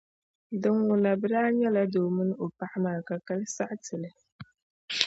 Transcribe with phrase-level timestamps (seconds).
[0.61, 4.09] dinŋuna bɛ daa nyɛla doo mini o paɣa maa, ka kali saɣi ti li.